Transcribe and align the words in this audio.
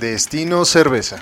Destino 0.00 0.64
Cerveza, 0.64 1.18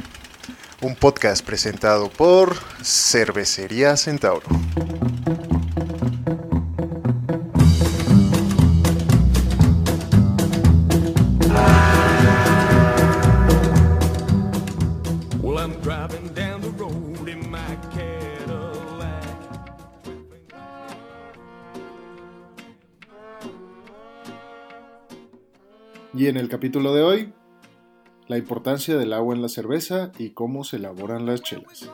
un 0.82 0.94
podcast 0.94 1.44
presentado 1.44 2.08
por 2.10 2.54
Cervecería 2.80 3.96
Centauro. 3.96 4.46
Well, 15.42 15.58
I'm 15.58 15.72
driving 15.82 16.32
down 16.34 16.60
the 16.60 16.70
road 16.78 17.28
in 17.28 17.50
my 17.50 17.58
Cadillac. 17.90 19.24
Y 26.14 26.28
en 26.28 26.36
el 26.36 26.48
capítulo 26.48 26.94
de 26.94 27.02
hoy, 27.02 27.32
la 28.28 28.36
importancia 28.36 28.96
del 28.96 29.14
agua 29.14 29.34
en 29.34 29.42
la 29.42 29.48
cerveza 29.48 30.12
y 30.18 30.30
cómo 30.30 30.62
se 30.62 30.76
elaboran 30.76 31.26
las 31.26 31.42
chelas. 31.42 31.90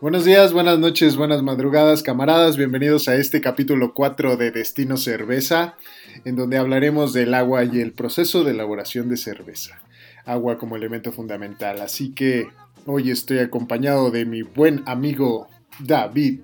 Buenos 0.00 0.24
días, 0.24 0.54
buenas 0.54 0.78
noches, 0.78 1.16
buenas 1.16 1.42
madrugadas, 1.42 2.02
camaradas. 2.02 2.56
Bienvenidos 2.56 3.06
a 3.08 3.16
este 3.16 3.42
capítulo 3.42 3.92
4 3.92 4.38
de 4.38 4.50
Destino 4.50 4.96
Cerveza, 4.96 5.76
en 6.24 6.36
donde 6.36 6.56
hablaremos 6.56 7.12
del 7.12 7.34
agua 7.34 7.64
y 7.64 7.80
el 7.80 7.92
proceso 7.92 8.42
de 8.42 8.52
elaboración 8.52 9.10
de 9.10 9.18
cerveza. 9.18 9.82
Agua 10.24 10.56
como 10.56 10.76
elemento 10.76 11.12
fundamental. 11.12 11.82
Así 11.82 12.12
que 12.12 12.48
hoy 12.86 13.10
estoy 13.10 13.40
acompañado 13.40 14.10
de 14.10 14.24
mi 14.24 14.40
buen 14.40 14.82
amigo 14.86 15.48
David. 15.78 16.40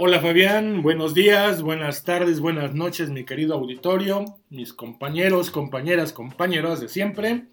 Hola 0.00 0.20
Fabián, 0.20 0.82
buenos 0.82 1.12
días, 1.12 1.60
buenas 1.60 2.04
tardes, 2.04 2.38
buenas 2.38 2.72
noches, 2.72 3.10
mi 3.10 3.24
querido 3.24 3.54
auditorio, 3.54 4.24
mis 4.48 4.72
compañeros, 4.72 5.50
compañeras, 5.50 6.12
compañeros 6.12 6.80
de 6.80 6.86
siempre. 6.86 7.46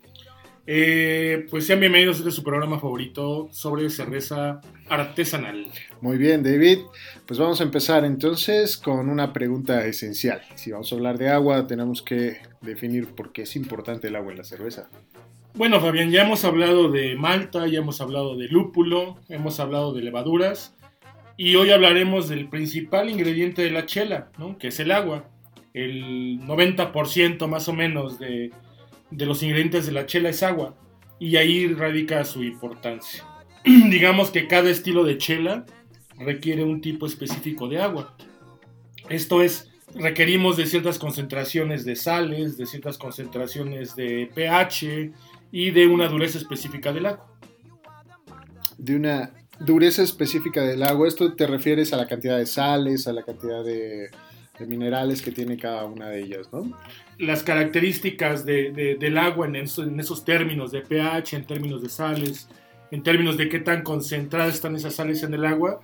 Eh, 0.68 1.48
pues 1.50 1.66
sean 1.66 1.80
bienvenidos 1.80 2.18
a 2.18 2.20
este 2.20 2.30
su 2.30 2.44
programa 2.44 2.80
favorito 2.80 3.48
sobre 3.50 3.90
cerveza 3.90 4.62
artesanal. 4.88 5.66
Muy 6.02 6.20
bien, 6.20 6.44
David. 6.44 6.82
Pues 7.26 7.40
vamos 7.40 7.62
a 7.62 7.64
empezar 7.64 8.06
entonces 8.06 8.78
con 8.78 9.10
una 9.10 9.34
pregunta 9.34 9.84
esencial. 9.88 10.44
Si 10.54 10.72
vamos 10.72 10.92
a 10.92 10.96
hablar 10.98 11.18
de 11.18 11.30
agua, 11.30 11.66
tenemos 11.66 12.04
que 12.04 12.38
definir 12.62 13.08
por 13.16 13.32
qué 13.32 13.42
es 13.42 13.56
importante 13.56 14.10
el 14.10 14.18
agua 14.18 14.34
en 14.34 14.38
la 14.38 14.44
cerveza. 14.44 14.88
Bueno 15.56 15.82
Fabián, 15.82 16.12
ya 16.12 16.24
hemos 16.24 16.46
hablado 16.46 16.92
de 16.92 17.16
malta, 17.16 17.66
ya 17.66 17.80
hemos 17.80 18.02
hablado 18.02 18.38
de 18.38 18.50
lúpulo, 18.50 19.18
hemos 19.30 19.60
hablado 19.60 19.94
de 19.94 20.04
levaduras 20.04 20.76
y 21.38 21.56
hoy 21.56 21.72
hablaremos 21.72 22.30
del 22.30 22.48
principal 22.48 23.10
ingrediente 23.10 23.62
de 23.62 23.72
la 23.72 23.86
chela, 23.86 24.32
¿no? 24.38 24.58
que 24.58 24.70
es 24.70 24.80
el 24.80 24.92
agua. 24.92 25.30
El 25.74 26.40
90% 26.42 27.48
más 27.48 27.68
o 27.68 27.74
menos 27.74 28.18
de, 28.18 28.52
de 29.12 29.26
los 29.26 29.44
ingredientes 29.44 29.86
de 29.86 29.92
la 29.92 30.06
chela 30.06 30.30
es 30.30 30.44
agua 30.44 30.76
y 31.20 31.36
ahí 31.36 31.68
radica 31.68 32.24
su 32.24 32.44
importancia. 32.44 33.26
Digamos 33.66 34.32
que 34.32 34.48
cada 34.48 34.70
estilo 34.70 35.04
de 35.04 35.18
chela 35.18 35.66
requiere 36.18 36.64
un 36.64 36.82
tipo 36.82 37.06
específico 37.06 37.68
de 37.68 37.82
agua. 37.82 38.16
Esto 39.10 39.42
es, 39.42 39.72
requerimos 39.94 40.56
de 40.56 40.66
ciertas 40.66 40.98
concentraciones 40.98 41.84
de 41.84 41.96
sales, 41.96 42.58
de 42.58 42.66
ciertas 42.66 42.98
concentraciones 42.98 43.96
de 43.96 44.30
pH 44.34 45.12
y 45.52 45.72
de 45.72 45.88
una 45.88 46.08
dureza 46.08 46.38
específica 46.38 46.94
del 46.94 47.08
agua. 47.08 47.28
De 48.78 48.96
una 48.96 49.34
dureza 49.60 50.04
específica 50.04 50.62
del 50.62 50.84
agua, 50.84 51.08
esto 51.08 51.34
te 51.34 51.48
refieres 51.48 51.94
a 51.94 51.98
la 51.98 52.08
cantidad 52.08 52.38
de 52.38 52.46
sales, 52.46 53.08
a 53.08 53.14
la 53.14 53.24
cantidad 53.24 53.64
de, 53.64 54.10
minerales 54.68 55.22
que 55.22 55.32
tiene 55.32 55.58
cada 55.58 55.86
una 55.86 56.10
de 56.10 56.22
ellas, 56.22 56.48
¿no? 56.52 56.72
Las 57.18 57.44
características 57.44 58.46
de, 58.46 58.98
del 59.00 59.18
agua 59.18 59.48
en, 59.48 59.58
eso, 59.58 59.84
en 59.84 60.00
esos 60.00 60.24
términos 60.24 60.72
de 60.72 60.82
pH, 60.82 61.36
en 61.36 61.46
términos 61.46 61.82
de 61.82 61.90
sales, 61.90 62.48
en 62.92 63.04
términos 63.04 63.38
de 63.38 63.50
qué 63.50 63.60
tan 63.60 63.84
concentradas 63.84 64.56
están 64.56 64.76
esas 64.76 64.96
sales 64.96 65.24
en 65.24 65.34
el 65.34 65.46
agua, 65.46 65.82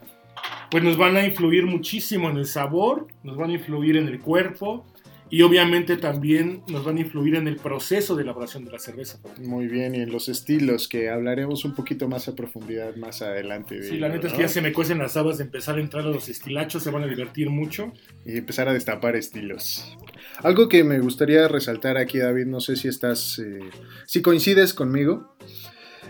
pues 0.70 0.84
nos 0.84 0.98
van 0.98 1.18
a 1.18 1.26
influir 1.26 1.66
muchísimo 1.66 2.30
en 2.30 2.38
el 2.38 2.46
sabor, 2.46 3.08
nos 3.24 3.36
van 3.36 3.50
a 3.50 3.54
influir 3.54 3.98
en 3.98 4.08
el 4.08 4.22
cuerpo 4.22 4.86
y 5.32 5.44
obviamente 5.44 5.96
también 5.96 6.62
nos 6.68 6.84
van 6.84 6.98
a 6.98 7.00
influir 7.00 7.36
en 7.36 7.48
el 7.48 7.56
proceso 7.56 8.18
de 8.18 8.24
elaboración 8.24 8.66
de 8.66 8.72
la 8.72 8.80
cerveza. 8.80 9.18
Muy 9.40 9.68
bien, 9.68 9.96
y 9.96 10.02
en 10.02 10.12
los 10.12 10.28
estilos, 10.28 10.90
que 10.90 11.10
hablaremos 11.10 11.64
un 11.64 11.74
poquito 11.74 12.10
más 12.10 12.28
a 12.28 12.36
profundidad 12.36 12.98
más 12.98 13.22
adelante. 13.22 13.80
De 13.80 13.84
Sí, 13.88 13.98
la 13.98 14.10
neta 14.10 14.28
es 14.28 14.34
que 14.34 14.42
ya 14.42 14.50
se 14.50 14.62
me 14.62 14.74
cuecen 14.74 14.98
las 14.98 15.16
habas 15.16 15.38
de 15.38 15.46
empezar 15.46 15.78
a 15.78 15.80
entrar 15.80 16.04
a 16.04 16.10
los 16.10 16.28
estilachos, 16.28 16.84
se 16.84 16.92
van 16.92 17.04
a 17.04 17.08
divertir 17.08 17.50
mucho. 17.50 17.94
Y 18.26 18.38
empezar 18.38 18.68
a 18.68 18.74
destapar 18.74 19.16
estilos. 19.16 19.98
Algo 20.44 20.68
que 20.68 20.84
me 20.84 21.00
gustaría 21.00 21.48
resaltar 21.48 21.96
aquí, 21.96 22.18
David, 22.18 22.48
no 22.48 22.60
sé 22.60 22.76
si 22.76 22.90
estás, 22.90 23.40
eh, 23.40 23.60
si 24.06 24.22
coincides 24.22 24.74
conmigo, 24.74 25.38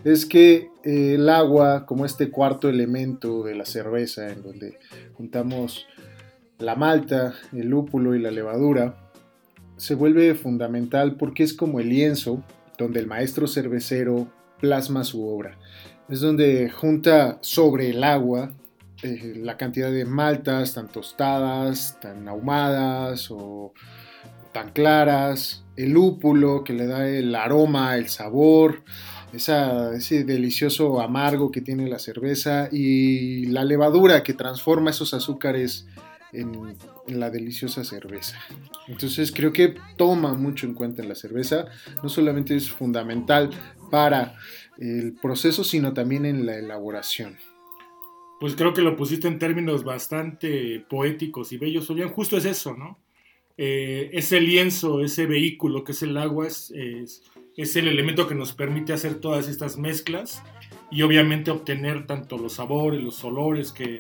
es 0.04 0.26
que 0.26 0.70
eh, 0.84 1.14
el 1.14 1.30
agua, 1.30 1.86
como 1.86 2.08
este 2.08 2.32
cuarto 2.32 2.70
elemento 2.70 3.44
de 3.44 3.54
la 3.54 3.66
cerveza, 3.66 4.30
en 4.30 4.42
donde 4.42 4.80
juntamos 5.14 5.86
la 6.58 6.76
malta, 6.76 7.36
el 7.54 7.68
lúpulo 7.68 8.16
y 8.16 8.20
la 8.20 8.32
levadura, 8.32 9.11
se 9.82 9.96
vuelve 9.96 10.36
fundamental 10.36 11.16
porque 11.16 11.42
es 11.42 11.56
como 11.56 11.80
el 11.80 11.90
lienzo 11.90 12.44
donde 12.78 13.00
el 13.00 13.08
maestro 13.08 13.48
cervecero 13.48 14.28
plasma 14.60 15.04
su 15.04 15.28
obra. 15.28 15.58
Es 16.08 16.22
donde 16.22 16.70
junta 16.70 17.40
sobre 17.42 17.90
el 17.90 18.04
agua 18.04 18.52
eh, 19.02 19.34
la 19.38 19.58
cantidad 19.58 19.92
de 19.92 20.06
maltas 20.06 20.76
tan 20.76 20.88
tostadas, 20.88 21.98
tan 22.00 22.28
ahumadas 22.28 23.32
o 23.32 23.74
tan 24.52 24.70
claras, 24.70 25.64
el 25.76 25.94
lúpulo 25.94 26.64
que 26.64 26.74
le 26.74 26.86
da 26.86 27.08
el 27.08 27.34
aroma, 27.34 27.98
el 27.98 28.08
sabor, 28.08 28.84
esa, 29.34 29.96
ese 29.96 30.26
delicioso 30.26 31.02
amargo 31.02 31.50
que 31.50 31.62
tiene 31.62 31.90
la 31.90 31.98
cerveza 31.98 32.70
y 32.72 33.48
la 33.48 33.66
levadura 33.66 34.22
que 34.22 34.36
transforma 34.36 34.92
esos 34.92 35.16
azúcares 35.16 35.88
en, 36.34 36.78
la 37.08 37.30
deliciosa 37.30 37.84
cerveza. 37.84 38.38
Entonces 38.88 39.32
creo 39.32 39.52
que 39.52 39.76
toma 39.98 40.34
mucho 40.34 40.66
en 40.66 40.74
cuenta 40.74 41.02
en 41.02 41.10
la 41.10 41.16
cerveza, 41.16 41.66
no 42.02 42.10
solamente 42.10 42.56
es 42.56 42.70
fundamental 42.70 43.50
para 43.90 44.36
el 44.78 45.14
proceso, 45.22 45.64
sino 45.64 45.94
también 45.94 46.26
en 46.26 46.46
la 46.46 46.58
elaboración. 46.58 47.38
Pues 48.40 48.56
creo 48.56 48.74
que 48.74 48.82
lo 48.82 48.96
pusiste 48.96 49.28
en 49.28 49.38
términos 49.38 49.84
bastante 49.84 50.84
poéticos 50.90 51.52
y 51.52 51.58
bellos. 51.58 51.90
O 51.90 51.94
bien, 51.94 52.10
justo 52.10 52.38
es 52.38 52.46
eso, 52.46 52.76
¿no? 52.76 52.98
Eh, 53.58 54.10
ese 54.14 54.42
lienzo, 54.42 55.02
ese 55.02 55.28
vehículo 55.28 55.84
que 55.84 55.92
es 55.92 56.02
el 56.02 56.18
agua, 56.18 56.48
es, 56.48 56.72
es 57.58 57.76
el 57.76 57.88
elemento 57.88 58.28
que 58.28 58.36
nos 58.36 58.54
permite 58.54 58.94
hacer 58.94 59.16
todas 59.16 59.48
estas 59.48 59.78
mezclas 59.78 60.42
y 60.90 61.02
obviamente 61.04 61.52
obtener 61.52 62.06
tanto 62.08 62.38
los 62.38 62.54
sabores, 62.54 63.02
los 63.02 63.24
olores 63.24 63.72
que, 63.72 64.00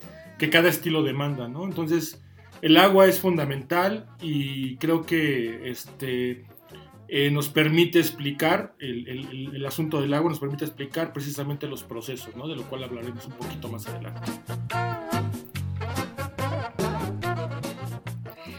cada 0.51 0.69
estilo 0.69 1.03
demanda, 1.03 1.47
¿no? 1.47 1.65
Entonces, 1.65 2.19
el 2.63 2.77
agua 2.77 3.05
es 3.07 3.19
fundamental 3.19 4.07
y 4.21 4.75
creo 4.77 5.05
que 5.05 5.69
este, 5.69 6.45
eh, 7.07 7.29
nos 7.29 7.49
permite 7.49 7.99
explicar, 7.99 8.73
el, 8.79 9.07
el- 9.07 9.55
el 9.55 9.65
asunto 9.65 10.01
del 10.01 10.13
agua 10.15 10.31
nos 10.31 10.39
permite 10.39 10.65
explicar 10.65 11.13
precisamente 11.13 11.67
los 11.67 11.83
procesos, 11.83 12.35
¿no? 12.35 12.47
De 12.47 12.55
lo 12.55 12.63
cual 12.63 12.83
hablaremos 12.85 13.25
un 13.27 13.33
poquito 13.33 13.67
más 13.69 13.87
adelante. 13.87 14.31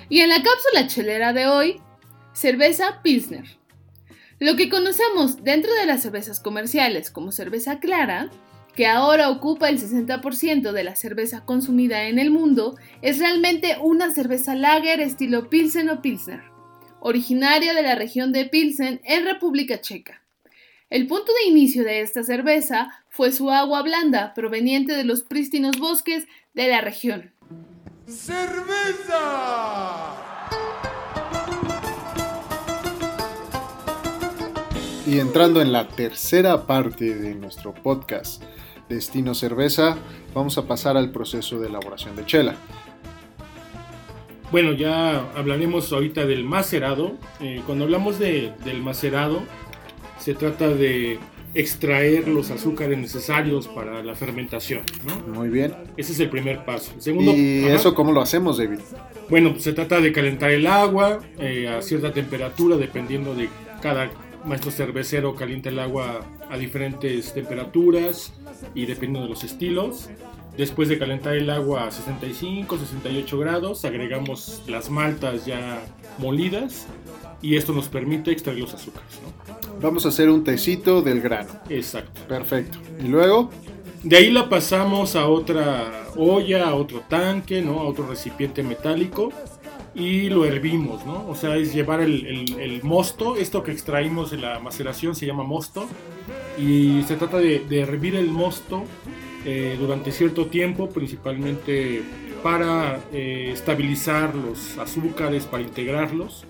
Y 0.08 0.20
en 0.20 0.28
la 0.28 0.36
cápsula 0.42 0.86
chelera 0.86 1.32
de 1.32 1.46
hoy, 1.46 1.80
cerveza 2.32 3.00
Pilsner. 3.02 3.46
Lo 4.42 4.56
que 4.56 4.68
conocemos 4.68 5.44
dentro 5.44 5.72
de 5.72 5.86
las 5.86 6.02
cervezas 6.02 6.40
comerciales 6.40 7.12
como 7.12 7.30
cerveza 7.30 7.78
clara, 7.78 8.28
que 8.74 8.88
ahora 8.88 9.30
ocupa 9.30 9.68
el 9.68 9.80
60% 9.80 10.72
de 10.72 10.82
la 10.82 10.96
cerveza 10.96 11.44
consumida 11.44 12.08
en 12.08 12.18
el 12.18 12.32
mundo, 12.32 12.76
es 13.02 13.20
realmente 13.20 13.76
una 13.80 14.10
cerveza 14.10 14.56
lager 14.56 14.98
estilo 14.98 15.48
Pilsen 15.48 15.90
o 15.90 16.02
Pilsner, 16.02 16.42
originaria 16.98 17.72
de 17.72 17.82
la 17.82 17.94
región 17.94 18.32
de 18.32 18.46
Pilsen 18.46 19.00
en 19.04 19.26
República 19.26 19.80
Checa. 19.80 20.24
El 20.90 21.06
punto 21.06 21.32
de 21.32 21.48
inicio 21.48 21.84
de 21.84 22.00
esta 22.00 22.24
cerveza 22.24 22.88
fue 23.10 23.30
su 23.30 23.48
agua 23.48 23.82
blanda 23.82 24.34
proveniente 24.34 24.94
de 24.94 25.04
los 25.04 25.22
prístinos 25.22 25.78
bosques 25.78 26.26
de 26.52 26.66
la 26.66 26.80
región. 26.80 27.32
Y 35.06 35.18
entrando 35.18 35.60
en 35.60 35.72
la 35.72 35.88
tercera 35.88 36.66
parte 36.66 37.14
de 37.14 37.34
nuestro 37.34 37.74
podcast 37.74 38.42
Destino 38.88 39.34
Cerveza, 39.34 39.96
vamos 40.34 40.58
a 40.58 40.66
pasar 40.66 40.96
al 40.96 41.10
proceso 41.10 41.58
de 41.58 41.68
elaboración 41.68 42.14
de 42.14 42.24
chela. 42.24 42.54
Bueno, 44.52 44.72
ya 44.72 45.20
hablaremos 45.34 45.92
ahorita 45.92 46.26
del 46.26 46.44
macerado. 46.44 47.12
Eh, 47.40 47.62
cuando 47.66 47.84
hablamos 47.84 48.18
de- 48.18 48.52
del 48.64 48.82
macerado, 48.82 49.42
se 50.18 50.34
trata 50.34 50.68
de 50.68 51.18
extraer 51.54 52.28
los 52.28 52.50
azúcares 52.50 52.96
necesarios 52.98 53.66
para 53.68 54.02
la 54.02 54.14
fermentación, 54.14 54.82
¿no? 55.06 55.34
Muy 55.34 55.48
bien. 55.48 55.74
Ese 55.96 56.12
es 56.12 56.20
el 56.20 56.30
primer 56.30 56.64
paso. 56.64 56.92
El 56.94 57.02
segundo, 57.02 57.32
¿Y 57.34 57.64
ajá. 57.64 57.74
eso 57.74 57.94
cómo 57.94 58.12
lo 58.12 58.20
hacemos, 58.20 58.58
David? 58.58 58.78
Bueno, 59.28 59.52
pues 59.52 59.64
se 59.64 59.72
trata 59.72 60.00
de 60.00 60.12
calentar 60.12 60.50
el 60.50 60.66
agua 60.66 61.18
eh, 61.38 61.68
a 61.68 61.82
cierta 61.82 62.12
temperatura, 62.12 62.76
dependiendo 62.76 63.34
de 63.34 63.48
cada 63.82 64.10
maestro 64.44 64.70
cervecero 64.70 65.34
calienta 65.34 65.68
el 65.68 65.78
agua 65.78 66.24
a 66.50 66.56
diferentes 66.56 67.32
temperaturas 67.32 68.32
y 68.74 68.86
dependiendo 68.86 69.22
de 69.22 69.28
los 69.28 69.44
estilos. 69.44 70.08
Después 70.56 70.88
de 70.88 70.98
calentar 70.98 71.34
el 71.34 71.48
agua 71.48 71.86
a 71.86 71.90
65, 71.90 72.76
68 72.76 73.38
grados, 73.38 73.84
agregamos 73.84 74.62
las 74.66 74.90
maltas 74.90 75.46
ya 75.46 75.82
molidas 76.18 76.86
y 77.40 77.56
esto 77.56 77.72
nos 77.72 77.88
permite 77.88 78.32
extraer 78.32 78.58
los 78.58 78.74
azúcares. 78.74 79.20
¿no? 79.22 79.80
Vamos 79.80 80.04
a 80.04 80.10
hacer 80.10 80.28
un 80.28 80.44
tecito 80.44 81.00
del 81.00 81.20
grano. 81.22 81.50
Exacto. 81.70 82.20
Perfecto. 82.28 82.78
Y 83.02 83.08
luego, 83.08 83.50
De 84.02 84.16
ahí 84.16 84.30
la 84.30 84.48
pasamos 84.48 85.16
a 85.16 85.28
otra 85.28 86.06
olla, 86.16 86.68
a 86.68 86.74
otro 86.74 87.00
tanque, 87.08 87.62
¿no? 87.62 87.80
A 87.80 87.84
otro 87.84 88.06
recipiente 88.06 88.62
metálico 88.62 89.32
y 89.94 90.28
lo 90.30 90.44
hervimos, 90.44 91.04
¿no? 91.04 91.26
O 91.28 91.34
sea, 91.34 91.56
es 91.56 91.74
llevar 91.74 92.00
el, 92.00 92.80
mosto, 92.82 93.36
esto 93.36 93.62
que 93.62 93.72
extraímos 93.72 94.30
de 94.30 94.38
la 94.38 94.58
maceración 94.58 95.14
se 95.14 95.26
llama 95.26 95.42
mosto 95.42 95.86
y 96.58 97.02
se 97.02 97.16
trata 97.16 97.38
de, 97.38 97.60
de 97.60 97.80
hervir 97.80 98.16
el 98.16 98.28
mosto 98.28 98.84
eh, 99.44 99.76
durante 99.78 100.12
cierto 100.12 100.46
tiempo, 100.46 100.88
principalmente 100.88 102.02
para 102.44 103.00
eh, 103.12 103.50
estabilizar 103.52 104.34
los 104.34 104.78
azúcares, 104.78 105.46
para 105.46 105.62
integrarlos. 105.64 106.44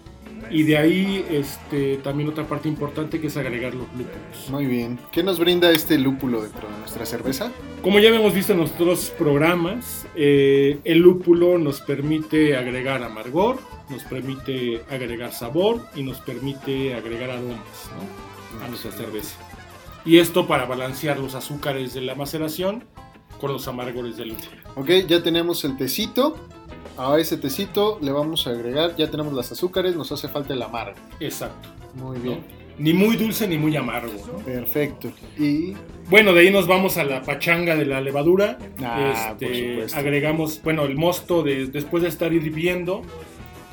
Y 0.50 0.64
de 0.64 0.76
ahí 0.76 1.24
este, 1.30 1.96
también 1.98 2.28
otra 2.28 2.46
parte 2.46 2.68
importante 2.68 3.20
que 3.20 3.28
es 3.28 3.36
agregar 3.36 3.74
los 3.74 3.86
lúpulos. 3.92 4.50
muy 4.50 4.66
bien. 4.66 4.98
¿Qué 5.10 5.22
nos 5.22 5.38
brinda 5.38 5.70
este 5.70 5.98
lúpulo 5.98 6.42
dentro 6.42 6.68
de 6.68 6.78
nuestra 6.78 7.06
cerveza? 7.06 7.50
Como 7.82 7.98
ya 7.98 8.10
hemos 8.10 8.34
visto 8.34 8.52
en 8.52 8.58
nuestros 8.58 9.10
programas, 9.10 10.06
eh, 10.14 10.78
el 10.84 10.98
lúpulo 10.98 11.58
nos 11.58 11.80
permite 11.80 12.56
agregar 12.56 13.02
amargor, 13.02 13.58
nos 13.88 14.02
permite 14.04 14.82
agregar 14.90 15.32
sabor 15.32 15.80
y 15.94 16.02
nos 16.02 16.18
permite 16.20 16.94
agregar 16.94 17.30
aromas 17.30 17.90
¿no? 17.96 18.64
a 18.64 18.68
nuestra 18.68 18.92
cerveza. 18.92 19.36
Y 20.04 20.18
esto 20.18 20.46
para 20.46 20.64
balancear 20.66 21.18
los 21.18 21.34
azúcares 21.34 21.94
de 21.94 22.02
la 22.02 22.14
maceración 22.14 22.84
con 23.40 23.52
los 23.52 23.66
amargores 23.68 24.16
del 24.16 24.30
lúpulo. 24.30 24.62
Ok, 24.76 24.88
ya 25.08 25.22
tenemos 25.22 25.64
el 25.64 25.76
tecito. 25.76 26.36
A 26.98 27.18
ese 27.18 27.36
tecito 27.38 27.98
le 28.02 28.12
vamos 28.12 28.46
a 28.46 28.50
agregar, 28.50 28.94
ya 28.96 29.10
tenemos 29.10 29.32
las 29.32 29.50
azúcares, 29.50 29.96
nos 29.96 30.12
hace 30.12 30.28
falta 30.28 30.52
el 30.52 30.62
amargo. 30.62 30.96
Exacto. 31.20 31.68
Muy 31.94 32.18
¿no? 32.18 32.22
bien. 32.22 32.62
Ni 32.78 32.92
muy 32.94 33.16
dulce 33.16 33.46
ni 33.46 33.58
muy 33.58 33.76
amargo. 33.76 34.12
¿no? 34.26 34.38
Perfecto. 34.44 35.12
Y 35.38 35.74
Bueno, 36.08 36.32
de 36.32 36.40
ahí 36.40 36.50
nos 36.50 36.66
vamos 36.66 36.96
a 36.96 37.04
la 37.04 37.22
pachanga 37.22 37.76
de 37.76 37.86
la 37.86 38.00
levadura. 38.00 38.58
Ah, 38.82 39.34
por 39.38 39.48
Este, 39.48 39.70
supuesto. 39.72 39.98
agregamos, 39.98 40.62
bueno, 40.62 40.84
el 40.84 40.96
mosto 40.96 41.42
de- 41.42 41.66
después 41.66 42.02
de 42.02 42.08
estar 42.08 42.32
hirviendo 42.32 43.02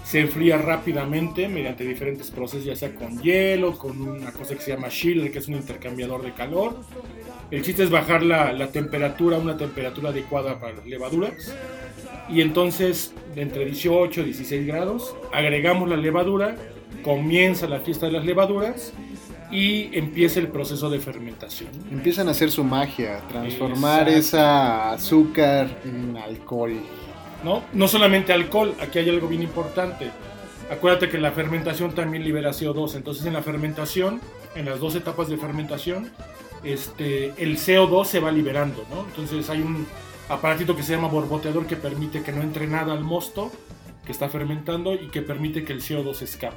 se 0.04 0.20
enfría 0.22 0.58
rápidamente 0.58 1.48
mediante 1.50 1.84
diferentes 1.86 2.32
procesos, 2.32 2.66
ya 2.66 2.76
sea 2.76 2.96
con 2.96 3.22
hielo, 3.22 3.78
con 3.78 4.02
una 4.02 4.32
cosa 4.32 4.56
que 4.56 4.62
se 4.62 4.72
llama 4.72 4.90
chiller, 4.90 5.32
que 5.32 5.40
es 5.40 5.48
un 5.48 5.56
intercambiador 5.56 6.24
de 6.24 6.34
calor. 6.34 6.78
El 7.52 7.62
chiste 7.64 7.84
es 7.84 7.90
bajar 7.90 8.24
la, 8.24 8.52
la 8.54 8.68
temperatura 8.72 9.38
a 9.38 9.40
una 9.40 9.56
temperatura 9.58 10.10
adecuada 10.10 10.60
para 10.60 10.74
las 10.78 10.86
levaduras. 10.88 11.54
Y 12.32 12.42
entonces, 12.42 13.14
de 13.36 13.42
entre 13.42 13.66
18 13.66 14.22
y 14.22 14.24
16 14.26 14.68
grados, 14.68 15.16
agregamos 15.34 15.90
la 15.90 15.98
levadura, 15.98 16.56
comienza 17.04 17.68
la 17.68 17.80
fiesta 17.80 18.06
de 18.06 18.12
las 18.12 18.26
levaduras 18.26 18.94
y 19.52 19.90
empieza 19.98 20.40
el 20.40 20.48
proceso 20.50 20.90
de 20.90 21.00
fermentación. 21.00 21.70
empiezan 21.92 22.28
a 22.28 22.32
hacer 22.32 22.52
su 22.52 22.64
magia, 22.64 23.22
transformar 23.30 24.08
Exacto. 24.08 24.20
esa 24.20 24.92
azúcar 24.92 25.80
en 25.84 26.18
alcohol. 26.18 26.74
¿no? 27.44 27.64
No 27.74 27.88
solamente 27.88 28.32
alcohol, 28.34 28.76
aquí 28.80 29.00
hay 29.00 29.10
algo 29.10 29.28
bien 29.28 29.42
importante. 29.42 30.12
Acuérdate 30.70 31.10
que 31.10 31.18
la 31.18 31.32
fermentación 31.32 31.96
también 31.96 32.24
libera 32.24 32.52
CO2, 32.52 32.96
entonces 32.96 33.26
en 33.26 33.34
la 33.34 33.42
fermentación, 33.42 34.22
en 34.56 34.66
las 34.66 34.80
dos 34.80 34.94
etapas 34.94 35.30
de 35.30 35.38
fermentación, 35.38 36.12
este, 36.64 37.34
el 37.38 37.58
CO2 37.58 38.06
se 38.06 38.20
va 38.20 38.32
liberando, 38.32 38.86
¿no? 38.94 39.06
Entonces 39.06 39.50
hay 39.50 39.62
un 39.62 39.88
aparatito 40.30 40.76
que 40.76 40.84
se 40.84 40.94
llama 40.96 41.08
borboteador 41.08 41.66
que 41.68 41.76
permite 41.76 42.22
que 42.24 42.32
no 42.32 42.42
entre 42.42 42.68
nada 42.68 42.94
al 42.94 43.04
mosto 43.04 43.52
que 44.06 44.12
está 44.12 44.30
fermentando 44.30 44.94
y 44.94 45.10
que 45.10 45.22
permite 45.22 45.64
que 45.64 45.74
el 45.74 45.82
CO2 45.82 46.14
se 46.16 46.26
escape. 46.26 46.56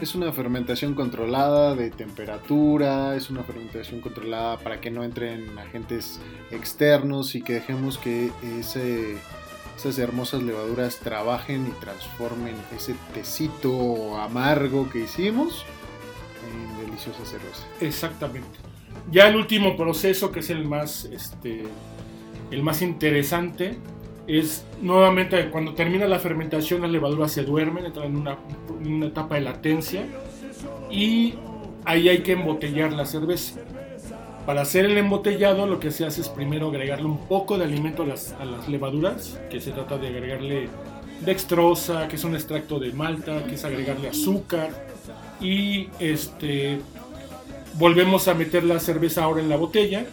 Es 0.00 0.14
una 0.14 0.30
fermentación 0.32 0.94
controlada 0.94 1.74
de 1.74 1.90
temperatura, 1.90 3.16
es 3.16 3.28
una 3.28 3.42
fermentación 3.42 4.00
controlada 4.00 4.56
para 4.58 4.80
que 4.80 4.90
no 4.90 5.02
entren 5.02 5.58
agentes 5.58 6.20
externos 6.52 7.34
y 7.34 7.42
que 7.42 7.54
dejemos 7.54 7.98
que 7.98 8.30
ese- 8.60 9.16
esas 9.76 9.98
hermosas 9.98 10.42
levaduras 10.42 10.98
trabajen 10.98 11.66
y 11.66 11.80
transformen 11.80 12.54
ese 12.76 12.94
tecito 13.14 14.16
amargo 14.20 14.88
que 14.90 15.00
hicimos 15.00 15.64
en 16.52 16.86
deliciosa 16.86 17.24
cerveza. 17.24 17.64
Exactamente. 17.80 18.58
Ya 19.10 19.26
el 19.28 19.34
último 19.36 19.76
proceso, 19.76 20.30
que 20.30 20.40
es 20.40 20.50
el 20.50 20.66
más, 20.68 21.04
este, 21.06 21.64
el 22.50 22.62
más 22.62 22.82
interesante, 22.82 23.76
es 24.26 24.64
nuevamente 24.80 25.50
cuando 25.50 25.74
termina 25.74 26.06
la 26.06 26.18
fermentación, 26.18 26.82
las 26.82 26.90
levaduras 26.90 27.32
se 27.32 27.42
duermen, 27.42 27.86
entran 27.86 28.06
en 28.06 28.16
una, 28.16 29.06
etapa 29.06 29.34
de 29.36 29.40
latencia 29.42 30.04
y 30.90 31.34
ahí 31.84 32.08
hay 32.08 32.18
que 32.18 32.32
embotellar 32.32 32.92
la 32.92 33.06
cerveza. 33.06 33.60
Para 34.46 34.62
hacer 34.62 34.84
el 34.84 34.96
embotellado, 34.98 35.66
lo 35.66 35.80
que 35.80 35.90
se 35.90 36.06
hace 36.06 36.22
es 36.22 36.28
primero 36.28 36.68
agregarle 36.68 37.06
un 37.06 37.26
poco 37.26 37.58
de 37.58 37.64
alimento 37.64 38.04
a 38.04 38.06
las, 38.06 38.32
a 38.32 38.44
las 38.44 38.68
levaduras, 38.68 39.38
que 39.50 39.60
se 39.60 39.70
trata 39.70 39.98
de 39.98 40.08
agregarle 40.08 40.68
dextrosa, 41.20 42.08
que 42.08 42.16
es 42.16 42.24
un 42.24 42.34
extracto 42.34 42.78
de 42.78 42.92
malta, 42.92 43.44
que 43.44 43.54
es 43.54 43.64
agregarle 43.64 44.08
azúcar 44.08 44.70
y 45.40 45.88
este 45.98 46.80
volvemos 47.74 48.28
a 48.28 48.34
meter 48.34 48.64
la 48.64 48.80
cerveza 48.80 49.24
ahora 49.24 49.40
en 49.40 49.48
la 49.48 49.56
botella, 49.56 50.04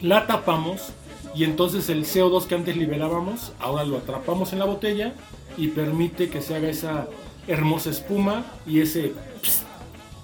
la 0.00 0.26
tapamos 0.26 0.92
y 1.34 1.44
entonces 1.44 1.88
el 1.90 2.04
CO2 2.04 2.46
que 2.46 2.54
antes 2.54 2.76
liberábamos, 2.76 3.52
ahora 3.58 3.84
lo 3.84 3.98
atrapamos 3.98 4.52
en 4.52 4.58
la 4.60 4.64
botella 4.64 5.14
y 5.56 5.68
permite 5.68 6.28
que 6.28 6.40
se 6.40 6.54
haga 6.54 6.68
esa 6.68 7.08
hermosa 7.46 7.90
espuma 7.90 8.44
y 8.66 8.80
ese 8.80 9.12
pss 9.42 9.62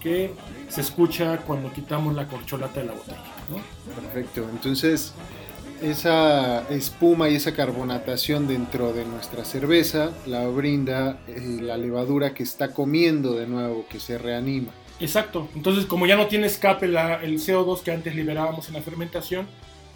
que 0.01 0.33
se 0.69 0.81
escucha 0.81 1.39
cuando 1.39 1.71
quitamos 1.73 2.15
la 2.15 2.27
corcholata 2.27 2.81
de 2.81 2.87
la 2.87 2.93
botella. 2.93 3.19
¿no? 3.51 3.59
Perfecto, 4.01 4.47
entonces 4.51 5.13
esa 5.83 6.69
espuma 6.69 7.29
y 7.29 7.37
esa 7.37 7.55
carbonatación 7.55 8.47
dentro 8.47 8.93
de 8.93 9.05
nuestra 9.07 9.45
cerveza 9.45 10.11
la 10.27 10.47
brinda 10.49 11.19
eh, 11.27 11.59
la 11.63 11.77
levadura 11.77 12.35
que 12.35 12.43
está 12.43 12.73
comiendo 12.73 13.35
de 13.35 13.47
nuevo, 13.47 13.87
que 13.89 13.99
se 14.01 14.19
reanima. 14.19 14.73
Exacto. 15.01 15.49
Entonces, 15.55 15.87
como 15.87 16.07
ya 16.07 16.17
no 16.17 16.27
tiene 16.27 16.47
escape 16.47 16.87
la- 16.87 17.23
el 17.23 17.39
CO2 17.39 17.81
que 17.83 17.91
antes 17.93 18.15
liberábamos 18.15 18.69
en 18.69 18.75
la 18.75 18.83
fermentación, 18.83 19.47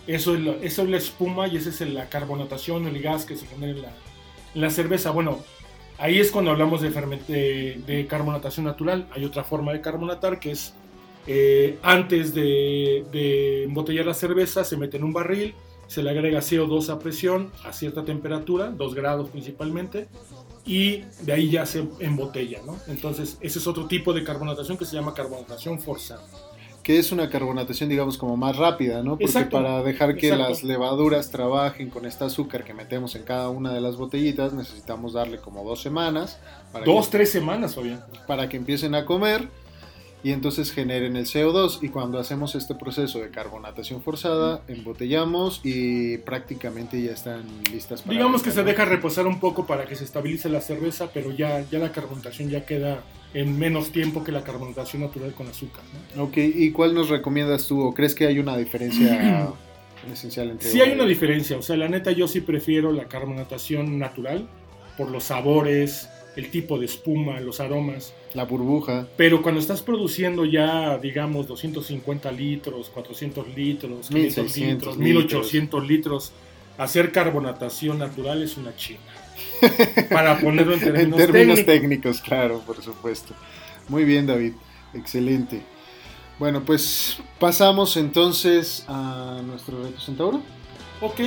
eso 0.07 0.35
es, 0.35 0.79
la, 0.79 0.97
espuma 0.97 1.49
y 1.49 1.57
esa 1.57 1.71
es 1.71 1.81
la 1.81 2.09
carbonatación, 2.09 2.87
el 2.87 3.01
gas 3.01 3.25
que 3.25 3.37
se 3.37 3.47
genera 3.47 3.93
en 4.55 4.61
la, 4.61 4.71
cerveza. 4.71 5.11
Bueno, 5.11 5.39
ahí 5.99 6.19
es 6.19 6.31
cuando 6.31 6.51
hablamos 6.51 6.83
de, 6.83 8.07
carbonatación 8.09 8.67
natural. 8.67 9.09
Hay 9.13 9.25
otra 9.25 9.45
forma 9.45 9.73
de 9.73 9.81
carbonatar 9.81 10.39
que 10.39 10.53
es 10.53 10.75
eh, 11.27 11.79
antes 11.83 12.35
de, 12.35 13.05
de 13.11 13.65
embotellar 13.65 14.07
la 14.07 14.15
cerveza, 14.15 14.63
se 14.65 14.77
mete 14.77 14.99
en 14.99 15.05
un 15.05 15.13
barril, 15.13 15.55
se 15.87 16.03
le 16.03 16.11
agrega 16.11 16.41
CO2 16.41 16.91
a 16.91 16.99
presión 16.99 17.51
a 17.65 17.73
cierta 17.73 18.05
temperatura, 18.05 18.71
2 18.71 18.95
grados 18.95 19.31
principalmente, 19.31 20.09
y 20.67 21.03
de 21.23 21.33
ahí 21.33 21.51
ya 21.51 21.67
se 21.67 21.87
embotella. 22.01 22.61
Entonces, 22.89 23.39
ese 23.41 23.59
es 23.59 23.67
otro 23.67 23.87
tipo 23.87 24.13
de 24.13 24.25
carbonatación 24.25 24.79
que 24.79 24.85
se 24.85 24.97
llama 24.97 25.15
carbonatación 25.15 25.81
forzada. 25.81 26.25
Que 26.85 26.99
es 26.99 27.11
una 27.11 27.29
carbonatación, 27.31 27.89
digamos, 27.89 28.17
como 28.19 28.37
más 28.37 28.57
rápida, 28.57 29.03
¿no? 29.03 29.13
Porque 29.13 29.25
Exacto, 29.25 29.57
para 29.57 29.83
dejar 29.83 30.15
que 30.17 30.29
exacto. 30.29 30.49
las 30.51 30.63
levaduras 30.63 31.31
trabajen 31.31 31.91
con 31.91 32.05
este 32.07 32.25
azúcar 32.25 32.63
que 32.63 32.75
metemos 32.75 33.17
en 33.17 33.23
cada 33.25 33.49
una 33.49 33.73
de 33.73 33.81
las 33.81 33.97
botellitas, 33.97 34.53
necesitamos 34.53 35.15
darle 35.15 35.39
como 35.39 35.65
dos 35.65 35.81
semanas 35.83 36.39
para, 36.73 36.85
Dos, 36.85 37.07
que, 37.07 37.13
tres 37.13 37.33
semanas, 37.33 37.75
Fabián. 37.75 38.05
para 38.27 38.49
que 38.49 38.57
empiecen 38.59 38.95
a 38.95 39.05
comer 39.05 39.49
y 40.25 40.33
entonces 40.33 40.73
generen 40.73 41.17
el 41.17 41.27
CO2. 41.27 41.81
Y 41.83 41.91
cuando 41.91 42.19
hacemos 42.19 42.55
este 42.55 42.75
proceso 42.75 43.21
de 43.21 43.29
carbonatación 43.29 44.03
forzada, 44.03 44.63
embotellamos 44.69 45.61
y 45.63 46.17
prácticamente 46.19 47.01
ya 47.01 47.13
están 47.13 47.45
listas 47.71 48.01
para 48.01 48.15
Digamos 48.15 48.43
que 48.43 48.51
se 48.51 48.65
deja 48.65 48.87
reposar 48.87 49.27
un 49.27 49.39
poco 49.39 49.67
para 49.67 49.85
que 49.85 49.95
se 49.95 50.05
estabilice 50.05 50.49
la 50.49 50.63
cerveza, 50.63 51.11
pero 51.13 51.31
ya, 51.31 51.61
ya 51.71 51.79
la 51.79 51.93
carbonatación 51.93 52.49
ya 52.49 52.65
queda 52.65 53.05
en 53.35 53.59
menos 53.59 53.91
tiempo 53.91 54.25
que 54.25 54.33
la 54.33 54.43
carbonatación 54.43 55.03
natural 55.03 55.35
con 55.35 55.47
azúcar. 55.47 55.83
¿no? 56.17 56.25
Ok, 56.25 56.39
¿y 56.39 56.71
cuál 56.71 56.95
nos 56.95 57.11
recomiendas 57.11 57.67
tú? 57.67 57.83
¿O 57.83 57.93
crees 57.93 58.15
que 58.15 58.27
hay 58.27 58.39
una 58.39 58.57
diferencia 58.57 59.51
esencial 60.11 60.51
entre 60.51 60.71
Sí 60.71 60.81
hay 60.81 60.93
una 60.93 61.05
diferencia, 61.05 61.59
o 61.59 61.63
sea, 61.63 61.77
la 61.77 61.89
neta 61.89 62.13
yo 62.13 62.29
sí 62.29 62.41
prefiero 62.41 62.93
la 62.93 63.09
carbonatación 63.09 63.99
natural 63.99 64.49
por 64.97 65.11
los 65.11 65.25
sabores, 65.25 66.09
el 66.37 66.51
tipo 66.51 66.79
de 66.79 66.87
espuma, 66.87 67.41
los 67.41 67.61
aromas. 67.61 68.13
La 68.35 68.45
burbuja. 68.45 69.07
Pero 69.17 69.43
cuando 69.43 69.61
estás 69.61 69.83
produciendo 69.83 70.45
ya, 70.45 70.99
digamos, 70.99 71.47
250 71.47 72.31
litros, 72.33 72.91
400 72.91 73.49
litros, 73.55 74.09
500 74.09 74.11
1600 74.11 74.97
litros, 74.97 74.99
1800 74.99 75.87
litros, 75.87 76.33
hacer 76.79 77.13
carbonatación 77.13 77.99
natural 77.99 78.43
es 78.43 78.57
una 78.57 78.75
chinga. 78.77 79.01
Para 80.11 80.39
ponerlo 80.39 80.75
en 80.75 80.81
En 80.81 80.85
términos, 80.85 81.17
términos 81.19 81.57
técnicos. 81.57 81.67
técnicos, 81.67 82.21
claro, 82.21 82.61
por 82.67 82.83
supuesto. 82.83 83.35
Muy 83.89 84.05
bien, 84.05 84.27
David. 84.27 84.53
Excelente. 84.95 85.63
Bueno, 86.39 86.65
pues 86.65 87.19
pasamos 87.39 87.97
entonces 87.97 88.85
a 88.89 89.41
nuestro 89.47 89.83
reto 89.83 90.01
centauro. 90.01 90.43
Ok. 91.01 91.21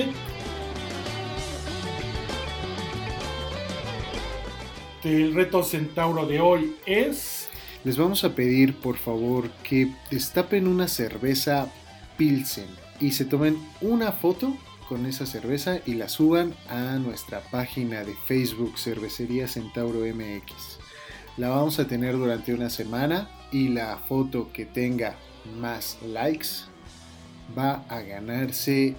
El 5.07 5.33
reto 5.33 5.63
centauro 5.63 6.25
de 6.25 6.41
hoy 6.41 6.75
es. 6.85 7.47
Les 7.85 7.95
vamos 7.95 8.25
a 8.25 8.35
pedir, 8.35 8.75
por 8.75 8.97
favor, 8.97 9.49
que 9.63 9.89
destapen 10.11 10.67
una 10.67 10.89
cerveza 10.89 11.71
Pilsen 12.17 12.67
y 12.99 13.11
se 13.11 13.23
tomen 13.23 13.57
una 13.79 14.11
foto 14.11 14.57
con 14.89 15.05
esa 15.05 15.25
cerveza 15.25 15.79
y 15.85 15.93
la 15.93 16.09
suban 16.09 16.53
a 16.67 16.97
nuestra 16.97 17.39
página 17.39 18.03
de 18.03 18.15
Facebook 18.27 18.77
Cervecería 18.77 19.47
Centauro 19.47 20.01
MX. 20.01 20.77
La 21.37 21.47
vamos 21.47 21.79
a 21.79 21.87
tener 21.87 22.17
durante 22.17 22.53
una 22.53 22.69
semana 22.69 23.29
y 23.53 23.69
la 23.69 23.97
foto 24.09 24.51
que 24.51 24.65
tenga 24.65 25.15
más 25.57 25.97
likes 26.05 26.49
va 27.57 27.85
a 27.87 28.01
ganarse 28.01 28.97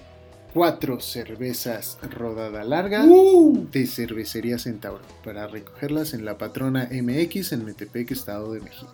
cuatro 0.53 0.99
cervezas 0.99 1.97
rodada 2.09 2.63
larga 2.63 3.05
de 3.05 3.87
Cervecería 3.87 4.57
Centauro 4.57 5.03
para 5.23 5.47
recogerlas 5.47 6.13
en 6.13 6.25
la 6.25 6.37
Patrona 6.37 6.89
MX 6.91 7.53
en 7.53 7.65
Metepec, 7.65 8.11
Estado 8.11 8.51
de 8.53 8.61
México. 8.61 8.91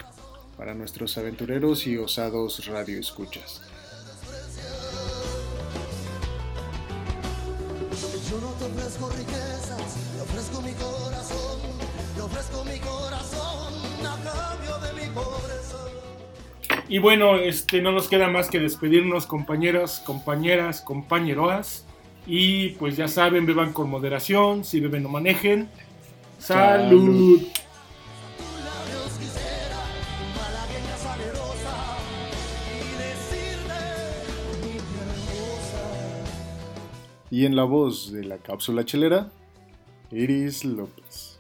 Para 0.58 0.74
nuestros 0.74 1.18
aventureros 1.18 1.86
y 1.88 1.98
osados 1.98 2.66
radioescuchas. 2.66 3.62
Yo 8.30 8.42
no 8.42 8.52
te 8.54 8.66
ofrezco 8.66 9.10
riquezas, 9.10 9.85
Y 16.88 17.00
bueno, 17.00 17.38
este, 17.38 17.82
no 17.82 17.92
nos 17.92 18.08
queda 18.08 18.28
más 18.28 18.50
que 18.50 18.60
despedirnos, 18.60 19.26
compañeros, 19.26 20.02
compañeras, 20.06 20.82
compañeroas. 20.82 21.86
Y 22.28 22.70
pues 22.70 22.96
ya 22.96 23.08
saben, 23.08 23.46
beban 23.46 23.74
con 23.74 23.90
moderación, 23.90 24.64
si 24.64 24.80
beben 24.80 25.04
no 25.04 25.10
manejen. 25.10 25.68
Salud. 26.38 27.42
hermosa. 27.42 27.66
Y 37.32 37.46
en 37.46 37.56
la 37.56 37.64
voz 37.64 38.12
de 38.12 38.24
la 38.24 38.38
cápsula 38.38 38.86
chelera, 38.86 39.32
Iris 40.12 40.66
López. 40.66 41.35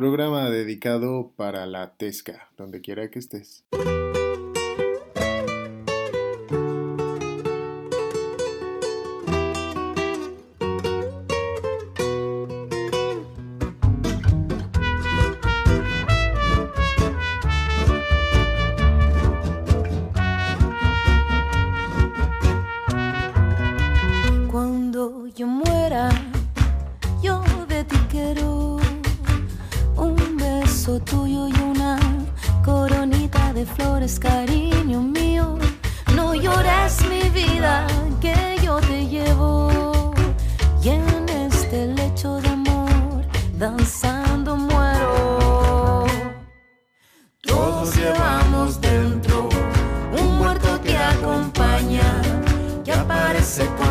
Programa 0.00 0.48
dedicado 0.48 1.34
para 1.36 1.66
la 1.66 1.92
Tesca, 1.92 2.48
donde 2.56 2.80
quiera 2.80 3.10
que 3.10 3.18
estés. 3.18 3.66
Que 53.40 53.89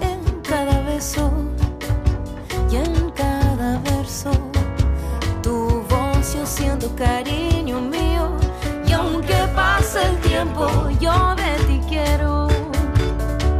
en 0.00 0.40
cada 0.42 0.80
beso 0.82 1.30
y 2.70 2.76
en 2.76 3.10
cada 3.10 3.78
verso. 3.80 4.30
Tu 5.42 5.82
voz 5.88 6.34
yo 6.34 6.46
siento 6.46 6.94
cariño 6.96 7.80
mío 7.80 8.30
y 8.86 8.92
aunque 8.92 9.36
pase 9.54 10.02
el 10.08 10.16
tiempo 10.18 10.66
yo 11.00 11.34
de 11.34 11.52
ti 11.66 11.80
quiero 11.88 12.48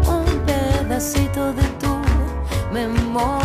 un 0.07 0.25
pedacito 0.47 1.53
de 1.53 1.65
tu 1.81 1.93
memoria 2.73 3.42